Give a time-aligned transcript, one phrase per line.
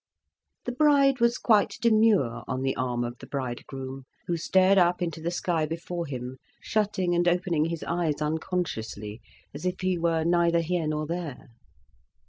[0.65, 5.21] The bride was quite demure on the arm of the bridegroom, who stared up into
[5.21, 9.21] the sky before him, shutting and opening his eyes unconsciously,
[9.53, 11.49] as if he were neither here nor there.